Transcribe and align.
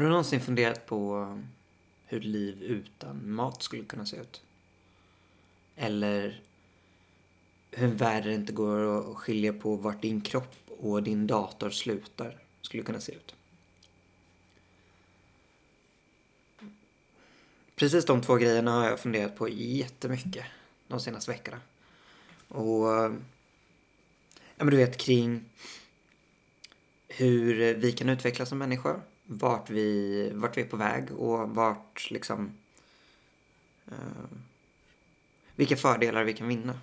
Har 0.00 0.04
du 0.04 0.10
någonsin 0.10 0.40
funderat 0.40 0.86
på 0.86 1.26
hur 2.06 2.18
ett 2.18 2.24
liv 2.24 2.62
utan 2.62 3.32
mat 3.32 3.62
skulle 3.62 3.84
kunna 3.84 4.06
se 4.06 4.16
ut? 4.16 4.42
Eller 5.76 6.42
hur 7.70 7.88
en 7.88 7.96
värld 7.96 8.26
inte 8.26 8.52
går 8.52 9.10
att 9.10 9.16
skilja 9.16 9.52
på 9.52 9.76
vart 9.76 10.02
din 10.02 10.20
kropp 10.20 10.56
och 10.66 11.02
din 11.02 11.26
dator 11.26 11.70
slutar 11.70 12.38
skulle 12.62 12.82
kunna 12.82 13.00
se 13.00 13.12
ut? 13.12 13.34
Precis 17.76 18.04
de 18.04 18.22
två 18.22 18.36
grejerna 18.36 18.72
har 18.72 18.84
jag 18.84 19.00
funderat 19.00 19.36
på 19.36 19.48
jättemycket 19.48 20.44
de 20.88 21.00
senaste 21.00 21.30
veckorna. 21.30 21.60
Och 22.48 22.88
ja, 22.88 23.10
men 24.56 24.70
du 24.70 24.76
vet 24.76 24.96
kring 24.96 25.44
hur 27.08 27.74
vi 27.74 27.92
kan 27.92 28.08
utvecklas 28.08 28.48
som 28.48 28.58
människor. 28.58 29.02
Vart 29.32 29.70
vi, 29.70 30.30
vart 30.34 30.56
vi 30.56 30.62
är 30.62 30.66
på 30.66 30.76
väg 30.76 31.12
och 31.12 31.50
vart 31.50 32.10
liksom 32.10 32.52
uh, 33.92 34.38
vilka 35.54 35.76
fördelar 35.76 36.24
vi 36.24 36.32
kan 36.32 36.48
vinna. 36.48 36.80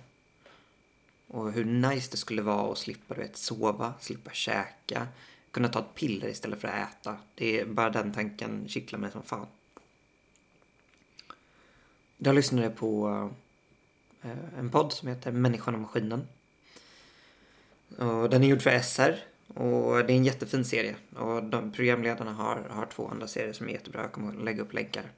Och 1.26 1.52
hur 1.52 1.64
nice 1.64 2.08
det 2.10 2.16
skulle 2.16 2.42
vara 2.42 2.72
att 2.72 2.78
slippa 2.78 3.14
du 3.14 3.20
vet, 3.20 3.36
sova, 3.36 3.94
slippa 4.00 4.30
käka, 4.30 5.08
kunna 5.50 5.68
ta 5.68 5.78
ett 5.78 5.94
piller 5.94 6.28
istället 6.28 6.60
för 6.60 6.68
att 6.68 6.90
äta. 6.90 7.16
Det 7.34 7.60
är 7.60 7.66
bara 7.66 7.90
den 7.90 8.12
tanken 8.12 8.68
kittlar 8.68 8.98
mig 8.98 9.10
som 9.10 9.22
fan. 9.22 9.46
Jag 12.18 12.34
lyssnade 12.34 12.70
på 12.70 13.08
uh, 14.22 14.30
en 14.58 14.70
podd 14.70 14.92
som 14.92 15.08
heter 15.08 15.32
Människan 15.32 15.74
och 15.74 15.80
Maskinen. 15.80 16.28
Och 17.96 18.30
den 18.30 18.42
är 18.42 18.48
gjord 18.48 18.62
för 18.62 18.80
SR 18.80 19.24
och 19.54 20.06
det 20.06 20.12
är 20.12 20.16
en 20.16 20.24
jättefin 20.24 20.64
serie. 20.64 20.96
Och 21.16 21.42
de, 21.42 21.72
programledarna 21.72 22.32
har, 22.32 22.66
har 22.70 22.86
två 22.86 23.08
andra 23.08 23.28
serier 23.28 23.52
som 23.52 23.68
är 23.68 23.72
jättebra. 23.72 24.02
Jag 24.02 24.12
kommer 24.12 24.28
att 24.28 24.44
lägga 24.44 24.62
upp 24.62 24.72
länkar. 24.72 25.10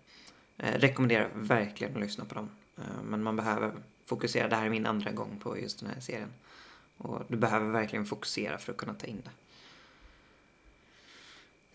Eh, 0.56 0.78
rekommenderar 0.78 1.30
verkligen 1.34 1.94
att 1.94 2.00
lyssna 2.00 2.24
på 2.24 2.34
dem. 2.34 2.50
Eh, 2.78 3.02
men 3.04 3.22
man 3.22 3.36
behöver 3.36 3.72
fokusera. 4.06 4.48
Det 4.48 4.56
här 4.56 4.66
är 4.66 4.70
min 4.70 4.86
andra 4.86 5.10
gång 5.10 5.40
på 5.42 5.58
just 5.58 5.80
den 5.80 5.90
här 5.90 6.00
serien. 6.00 6.32
Och 6.96 7.22
du 7.28 7.36
behöver 7.36 7.70
verkligen 7.70 8.06
fokusera 8.06 8.58
för 8.58 8.72
att 8.72 8.78
kunna 8.78 8.94
ta 8.94 9.06
in 9.06 9.22
det. 9.24 9.30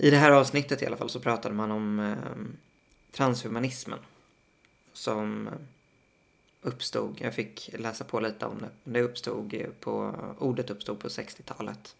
I 0.08 0.09
det 0.09 0.17
här 0.17 0.31
avsnittet 0.31 0.81
i 0.81 0.86
alla 0.86 0.98
fall 0.98 1.09
så 1.09 1.20
pratade 1.20 1.56
man 1.56 1.72
om 1.72 2.00
eh, 2.00 2.16
transhumanismen. 3.11 4.00
Som 4.94 5.50
uppstod, 6.61 7.17
jag 7.22 7.33
fick 7.33 7.70
läsa 7.78 8.03
på 8.03 8.20
lite 8.20 8.45
om 8.45 8.58
det. 8.59 8.70
Det 8.83 9.02
uppstod 9.02 9.66
på, 9.80 10.16
ordet 10.39 10.70
uppstod 10.70 11.00
på 11.00 11.08
60-talet 11.08 11.95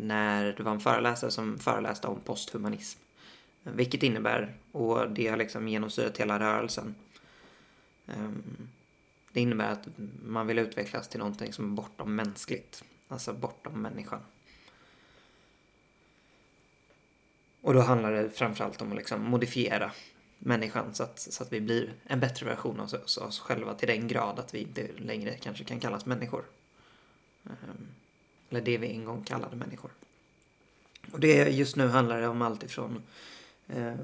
när 0.00 0.52
det 0.52 0.62
var 0.62 0.72
en 0.72 0.80
föreläsare 0.80 1.30
som 1.30 1.58
föreläste 1.58 2.06
om 2.08 2.20
posthumanism. 2.20 3.00
Vilket 3.62 4.02
innebär, 4.02 4.54
och 4.72 5.10
det 5.10 5.28
har 5.28 5.36
liksom 5.36 5.68
genomsyrat 5.68 6.18
hela 6.18 6.40
rörelsen. 6.40 6.94
Ehm, 8.06 8.68
det 9.32 9.40
innebär 9.40 9.72
att 9.72 9.88
man 10.24 10.46
vill 10.46 10.58
utvecklas 10.58 11.08
till 11.08 11.18
någonting 11.18 11.52
som 11.52 11.64
är 11.64 11.76
bortom 11.76 12.16
mänskligt. 12.16 12.84
Alltså 13.08 13.32
bortom 13.32 13.82
människan. 13.82 14.20
Och 17.60 17.74
då 17.74 17.80
handlar 17.80 18.12
det 18.12 18.30
framförallt 18.30 18.82
om 18.82 18.90
att 18.90 18.96
liksom 18.96 19.22
modifiera 19.22 19.92
människan 20.38 20.94
så 20.94 21.02
att, 21.02 21.18
så 21.18 21.42
att 21.42 21.52
vi 21.52 21.60
blir 21.60 21.94
en 22.04 22.20
bättre 22.20 22.46
version 22.46 22.80
av 22.80 22.94
oss, 22.94 23.16
oss 23.16 23.38
själva 23.38 23.74
till 23.74 23.88
den 23.88 24.08
grad 24.08 24.38
att 24.38 24.54
vi 24.54 24.58
inte 24.58 24.88
längre 24.96 25.36
kanske 25.36 25.64
kan 25.64 25.80
kallas 25.80 26.06
människor. 26.06 26.44
Um, 27.44 27.88
eller 28.50 28.60
det 28.60 28.78
vi 28.78 28.90
en 28.90 29.04
gång 29.04 29.24
kallade 29.24 29.56
människor. 29.56 29.90
Och 31.12 31.20
det 31.20 31.48
just 31.48 31.76
nu 31.76 31.88
handlar 31.88 32.20
det 32.20 32.28
om 32.28 32.42
allt 32.42 32.62
ifrån 32.62 33.02
eh, 33.68 33.94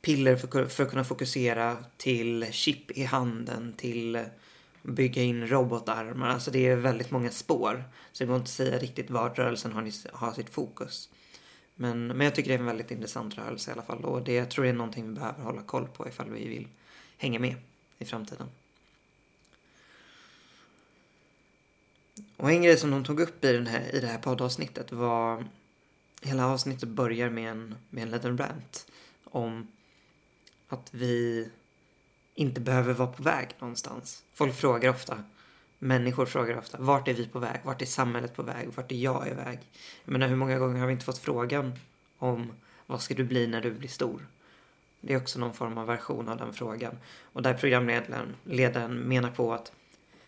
piller 0.00 0.36
för, 0.36 0.66
för 0.66 0.82
att 0.82 0.90
kunna 0.90 1.04
fokusera 1.04 1.76
till 1.96 2.46
chip 2.52 2.90
i 2.90 3.04
handen 3.04 3.74
till 3.76 4.24
bygga 4.82 5.22
in 5.22 5.46
robotarmar. 5.46 6.28
Alltså 6.28 6.50
det 6.50 6.66
är 6.66 6.76
väldigt 6.76 7.10
många 7.10 7.30
spår. 7.30 7.84
Så 8.12 8.24
det 8.24 8.28
går 8.28 8.36
inte 8.36 8.44
att 8.44 8.48
säga 8.48 8.78
riktigt 8.78 9.10
vart 9.10 9.38
rörelsen 9.38 9.72
har, 9.72 9.92
har 10.12 10.32
sitt 10.32 10.50
fokus. 10.50 11.10
Men, 11.74 12.06
men 12.06 12.20
jag 12.20 12.34
tycker 12.34 12.48
det 12.48 12.54
är 12.54 12.58
en 12.58 12.66
väldigt 12.66 12.90
intressant 12.90 13.38
rörelse 13.38 13.70
i 13.70 13.72
alla 13.72 13.82
fall. 13.82 14.04
Och 14.04 14.22
det, 14.22 14.34
jag 14.34 14.50
tror 14.50 14.64
det 14.64 14.70
är 14.70 14.74
någonting 14.74 15.08
vi 15.08 15.14
behöver 15.14 15.42
hålla 15.42 15.62
koll 15.62 15.88
på 15.88 16.08
ifall 16.08 16.30
vi 16.30 16.48
vill 16.48 16.68
hänga 17.16 17.38
med 17.38 17.54
i 17.98 18.04
framtiden. 18.04 18.46
Och 22.44 22.50
en 22.50 22.62
grej 22.62 22.76
som 22.76 22.90
de 22.90 23.04
tog 23.04 23.20
upp 23.20 23.44
i, 23.44 23.52
den 23.52 23.66
här, 23.66 23.94
i 23.94 24.00
det 24.00 24.06
här 24.06 24.18
poddavsnittet 24.18 24.92
var... 24.92 25.44
Hela 26.22 26.46
avsnittet 26.46 26.88
börjar 26.88 27.30
med 27.30 27.50
en, 27.50 27.74
med 27.90 28.02
en 28.02 28.10
liten 28.10 28.38
rant 28.38 28.86
om 29.24 29.68
att 30.68 30.88
vi 30.94 31.48
inte 32.34 32.60
behöver 32.60 32.92
vara 32.92 33.08
på 33.08 33.22
väg 33.22 33.48
någonstans. 33.58 34.24
Folk 34.34 34.54
frågar 34.54 34.90
ofta, 34.90 35.24
människor 35.78 36.26
frågar 36.26 36.58
ofta, 36.58 36.78
vart 36.80 37.08
är 37.08 37.14
vi 37.14 37.28
på 37.28 37.38
väg? 37.38 37.60
Vart 37.64 37.82
är 37.82 37.86
samhället 37.86 38.36
på 38.36 38.42
väg? 38.42 38.68
Vart 38.74 38.92
är 38.92 38.96
jag 38.96 39.28
i 39.28 39.34
väg? 39.34 39.58
Jag 40.04 40.12
menar, 40.12 40.28
hur 40.28 40.36
många 40.36 40.58
gånger 40.58 40.80
har 40.80 40.86
vi 40.86 40.92
inte 40.92 41.04
fått 41.04 41.18
frågan 41.18 41.72
om 42.18 42.52
vad 42.86 43.02
ska 43.02 43.14
du 43.14 43.24
bli 43.24 43.46
när 43.46 43.60
du 43.60 43.70
blir 43.70 43.88
stor? 43.88 44.26
Det 45.00 45.12
är 45.12 45.16
också 45.16 45.38
någon 45.38 45.54
form 45.54 45.78
av 45.78 45.86
version 45.86 46.28
av 46.28 46.36
den 46.36 46.52
frågan. 46.52 46.98
Och 47.22 47.42
där 47.42 47.54
programledaren 47.54 48.94
menar 48.94 49.30
på 49.30 49.54
att 49.54 49.72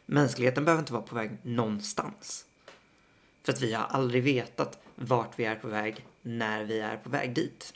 Mänskligheten 0.06 0.64
behöver 0.64 0.82
inte 0.82 0.92
vara 0.92 1.02
på 1.02 1.14
väg 1.14 1.30
någonstans. 1.42 2.46
För 3.42 3.52
att 3.52 3.60
vi 3.60 3.72
har 3.72 3.84
aldrig 3.84 4.22
vetat 4.22 4.78
vart 4.94 5.38
vi 5.38 5.44
är 5.44 5.54
på 5.54 5.68
väg 5.68 6.06
när 6.22 6.64
vi 6.64 6.80
är 6.80 6.96
på 6.96 7.10
väg 7.10 7.34
dit. 7.34 7.74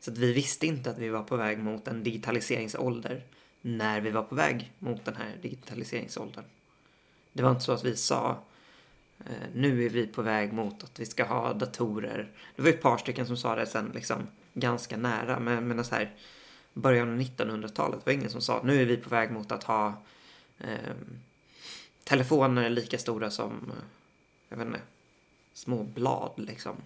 Så 0.00 0.10
att 0.10 0.18
vi 0.18 0.32
visste 0.32 0.66
inte 0.66 0.90
att 0.90 0.98
vi 0.98 1.08
var 1.08 1.22
på 1.22 1.36
väg 1.36 1.58
mot 1.58 1.88
en 1.88 2.02
digitaliseringsålder 2.02 3.22
när 3.60 4.00
vi 4.00 4.10
var 4.10 4.22
på 4.22 4.34
väg 4.34 4.72
mot 4.78 5.04
den 5.04 5.16
här 5.16 5.36
digitaliseringsåldern. 5.42 6.44
Det 7.32 7.42
var 7.42 7.50
inte 7.50 7.64
så 7.64 7.72
att 7.72 7.84
vi 7.84 7.96
sa 7.96 8.42
eh, 9.18 9.48
nu 9.54 9.84
är 9.84 9.90
vi 9.90 10.06
på 10.06 10.22
väg 10.22 10.52
mot 10.52 10.84
att 10.84 11.00
vi 11.00 11.06
ska 11.06 11.24
ha 11.24 11.52
datorer. 11.52 12.30
Det 12.56 12.62
var 12.62 12.68
ett 12.68 12.82
par 12.82 12.98
stycken 12.98 13.26
som 13.26 13.36
sa 13.36 13.54
det 13.54 13.66
sen 13.66 13.90
liksom 13.94 14.26
ganska 14.54 14.96
nära 14.96 15.40
men, 15.40 15.68
men 15.68 15.84
så 15.84 15.94
här 15.94 16.14
början 16.72 17.12
av 17.12 17.20
1900-talet 17.20 18.06
var 18.06 18.12
ingen 18.12 18.30
som 18.30 18.40
sa 18.40 18.60
nu 18.64 18.82
är 18.82 18.86
vi 18.86 18.96
på 18.96 19.08
väg 19.08 19.30
mot 19.30 19.52
att 19.52 19.64
ha 19.64 20.02
eh, 20.58 20.94
telefoner 22.04 22.62
är 22.62 22.70
lika 22.70 22.98
stora 22.98 23.30
som, 23.30 23.72
jag 24.48 24.56
vet 24.56 24.66
inte, 24.66 24.80
små 25.52 25.82
blad 25.82 26.32
liksom. 26.36 26.76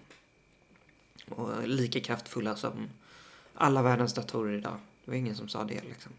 Och 1.29 1.67
lika 1.67 1.99
kraftfulla 1.99 2.55
som 2.55 2.89
alla 3.53 3.81
världens 3.81 4.13
datorer 4.13 4.57
idag. 4.57 4.77
Det 5.05 5.11
var 5.11 5.17
ingen 5.17 5.35
som 5.35 5.49
sa 5.49 5.63
det 5.63 5.83
liksom. 5.83 6.11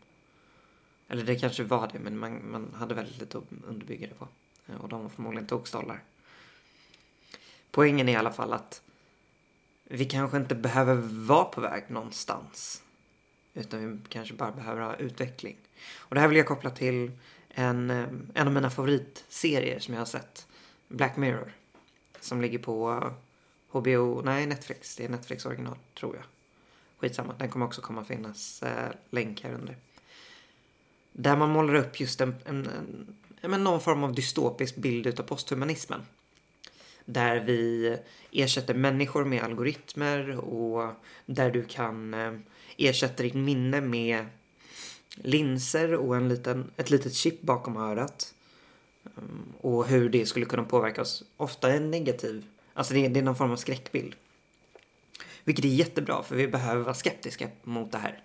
Eller 1.08 1.24
det 1.24 1.36
kanske 1.36 1.64
var 1.64 1.91
det, 1.92 1.98
men 1.98 2.18
man, 2.18 2.50
man 2.50 2.74
hade 2.74 2.94
väldigt 2.94 3.20
lite 3.20 3.38
att 3.38 3.44
underbygga 3.66 4.06
det 4.06 4.14
på. 4.14 4.28
Eh, 4.66 4.76
och 4.76 4.88
de 4.88 5.02
var 5.02 5.08
förmodligen 5.08 5.46
tokstollar. 5.46 6.02
Poängen 7.70 8.08
är 8.08 8.12
i 8.12 8.16
alla 8.16 8.32
fall 8.32 8.52
att 8.52 8.82
vi 9.84 10.04
kanske 10.04 10.36
inte 10.36 10.54
behöver 10.54 10.94
vara 11.26 11.44
på 11.44 11.60
väg 11.60 11.84
någonstans. 11.88 12.82
Utan 13.54 13.92
vi 13.92 13.98
kanske 14.08 14.34
bara 14.34 14.52
behöver 14.52 14.80
ha 14.80 14.96
utveckling. 14.96 15.56
Och 15.96 16.14
det 16.14 16.20
här 16.20 16.28
vill 16.28 16.38
jag 16.38 16.46
koppla 16.46 16.70
till 16.70 17.10
en, 17.54 17.90
eh, 17.90 18.06
en 18.34 18.46
av 18.46 18.52
mina 18.52 18.70
favoritserier 18.70 19.78
som 19.78 19.94
jag 19.94 20.00
har 20.00 20.06
sett. 20.06 20.46
Black 20.88 21.16
Mirror. 21.16 21.52
Som 22.20 22.40
ligger 22.40 22.58
på 22.58 23.10
HBO, 23.68 24.22
nej 24.24 24.46
Netflix. 24.46 24.96
Det 24.96 25.04
är 25.04 25.08
Netflix 25.08 25.46
original 25.46 25.76
tror 25.94 26.16
jag. 26.16 26.24
Skitsamma, 26.98 27.34
den 27.38 27.48
kommer 27.48 27.66
också 27.66 27.80
komma 27.80 28.04
finnas 28.04 28.62
eh, 28.62 28.92
länk 29.10 29.44
här 29.44 29.52
under. 29.52 29.76
Där 31.12 31.36
man 31.36 31.50
målar 31.50 31.74
upp 31.74 32.00
just 32.00 32.20
en, 32.20 32.34
en, 32.44 32.68
en, 33.41 33.52
en 33.52 33.64
någon 33.64 33.80
form 33.80 34.04
av 34.04 34.14
dystopisk 34.14 34.76
bild 34.76 35.06
utav 35.06 35.22
posthumanismen. 35.22 36.00
Där 37.04 37.41
vi 37.41 37.96
ersätter 38.30 38.74
människor 38.74 39.24
med 39.24 39.42
algoritmer 39.42 40.36
och 40.36 40.92
där 41.27 41.50
du 41.50 41.65
kan 41.65 42.15
eh, 42.15 42.32
ersätta 42.77 43.22
ditt 43.22 43.34
minne 43.34 43.80
med 43.80 44.27
linser 45.16 45.94
och 45.94 46.16
en 46.16 46.28
liten, 46.28 46.70
ett 46.76 46.91
litet 46.91 47.14
chip 47.14 47.42
bakom 47.42 47.76
örat. 47.76 48.34
Ehm, 49.04 49.53
och 49.60 49.86
hur 49.86 50.09
det 50.09 50.26
skulle 50.26 50.47
kunna 50.47 50.64
påverka 50.64 51.03
oss. 51.03 51.24
Ofta 51.36 51.72
en 51.72 51.91
negativ, 51.91 52.47
alltså 52.74 52.94
det, 52.94 53.09
det 53.09 53.20
är 53.20 53.24
någon 53.24 53.36
form 53.36 53.50
av 53.50 53.56
skräckbild. 53.56 54.14
Vilket 55.44 55.64
är 55.64 55.68
jättebra 55.68 56.22
för 56.22 56.36
vi 56.36 56.48
behöver 56.48 56.82
vara 56.82 56.94
skeptiska 56.94 57.48
mot 57.62 57.92
det 57.92 57.98
här. 57.98 58.22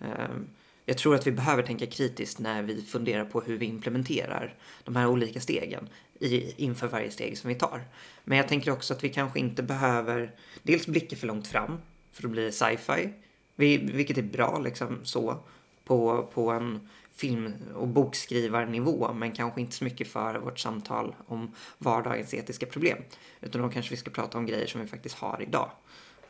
Ehm, 0.00 0.46
jag 0.86 0.98
tror 0.98 1.14
att 1.14 1.26
vi 1.26 1.32
behöver 1.32 1.62
tänka 1.62 1.86
kritiskt 1.86 2.38
när 2.38 2.62
vi 2.62 2.82
funderar 2.82 3.24
på 3.24 3.40
hur 3.40 3.58
vi 3.58 3.66
implementerar 3.66 4.54
de 4.84 4.96
här 4.96 5.06
olika 5.06 5.40
stegen 5.40 5.88
i, 6.20 6.64
inför 6.64 6.88
varje 6.88 7.10
steg 7.10 7.38
som 7.38 7.48
vi 7.48 7.54
tar. 7.54 7.84
Men 8.24 8.38
jag 8.38 8.48
tänker 8.48 8.70
också 8.70 8.94
att 8.94 9.04
vi 9.04 9.08
kanske 9.08 9.40
inte 9.40 9.62
behöver 9.62 10.34
dels 10.62 10.86
blicka 10.86 11.16
för 11.16 11.26
långt 11.26 11.46
fram 11.46 11.78
för 12.12 12.24
att 12.24 12.30
bli 12.30 12.52
sci-fi, 12.52 13.12
vilket 13.56 14.18
är 14.18 14.22
bra 14.22 14.58
liksom 14.58 15.00
så 15.04 15.44
på, 15.84 16.28
på 16.34 16.50
en 16.50 16.88
film 17.14 17.54
och 17.74 17.88
bokskrivarnivå 17.88 19.12
men 19.12 19.32
kanske 19.32 19.60
inte 19.60 19.76
så 19.76 19.84
mycket 19.84 20.08
för 20.08 20.38
vårt 20.38 20.58
samtal 20.58 21.14
om 21.26 21.54
vardagens 21.78 22.34
etiska 22.34 22.66
problem. 22.66 22.98
Utan 23.40 23.62
då 23.62 23.68
kanske 23.68 23.90
vi 23.90 23.96
ska 23.96 24.10
prata 24.10 24.38
om 24.38 24.46
grejer 24.46 24.66
som 24.66 24.80
vi 24.80 24.86
faktiskt 24.86 25.14
har 25.14 25.42
idag. 25.42 25.70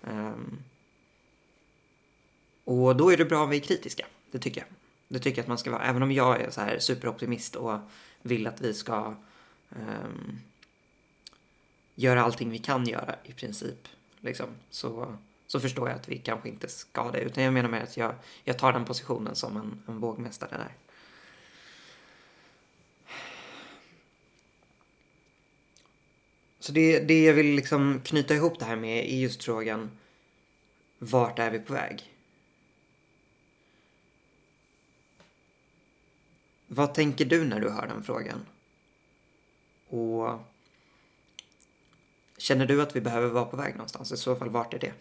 Um, 0.01 0.63
och 2.65 2.97
då 2.97 3.13
är 3.13 3.17
det 3.17 3.25
bra 3.25 3.43
om 3.43 3.51
vi 3.51 3.57
är 3.57 3.61
kritiska, 3.61 4.07
det 4.31 4.39
tycker 4.39 4.61
jag. 4.61 4.69
Det 5.09 5.19
tycker 5.19 5.39
jag 5.39 5.43
att 5.43 5.49
man 5.49 5.59
ska 5.59 5.71
vara, 5.71 5.83
även 5.83 6.03
om 6.03 6.13
jag 6.13 6.41
är 6.41 6.51
så 6.51 6.61
här 6.61 6.79
superoptimist 6.79 7.57
och 7.57 7.79
vill 8.23 8.47
att 8.47 8.61
vi 8.61 8.75
ska 8.75 9.15
um, 9.69 10.39
göra 11.95 12.23
allting 12.23 12.51
vi 12.51 12.59
kan 12.59 12.87
göra 12.87 13.15
i 13.25 13.33
princip. 13.33 13.89
Liksom, 14.21 14.47
så, 14.71 15.17
så 15.53 15.61
förstår 15.61 15.89
jag 15.89 15.97
att 15.97 16.09
vi 16.09 16.19
kanske 16.19 16.49
inte 16.49 16.69
ska 16.69 17.11
det. 17.11 17.21
Utan 17.21 17.45
jag 17.45 17.53
menar 17.53 17.69
med 17.69 17.83
att 17.83 17.97
jag, 17.97 18.15
jag 18.45 18.59
tar 18.59 18.73
den 18.73 18.85
positionen 18.85 19.37
som 19.37 19.57
en, 19.57 19.83
en 19.87 20.01
vågmästare 20.01 20.51
där. 20.51 20.75
Så 26.61 26.73
det, 26.73 27.01
det 27.01 27.25
jag 27.25 27.35
vill 27.35 27.47
liksom 27.47 28.01
knyta 28.05 28.35
ihop 28.35 28.59
det 28.59 28.65
här 28.65 28.77
med 28.77 29.05
är 29.05 29.17
just 29.17 29.45
frågan 29.45 29.91
vart 30.99 31.39
är 31.39 31.51
vi 31.51 31.59
på 31.59 31.73
väg? 31.73 32.13
Vad 36.67 36.95
tänker 36.95 37.25
du 37.25 37.45
när 37.45 37.61
du 37.61 37.71
hör 37.71 37.87
den 37.87 38.03
frågan? 38.03 38.47
Och 39.89 40.39
Känner 42.37 42.67
du 42.67 42.83
att 42.83 42.97
vi 42.97 43.01
behöver 43.01 43.29
vara 43.29 43.45
på 43.45 43.57
väg 43.57 43.75
någonstans? 43.75 44.13
I 44.13 44.17
så 44.17 44.37
fall, 44.37 44.51
vart 44.51 44.75
är 44.75 44.79
det? 44.79 44.93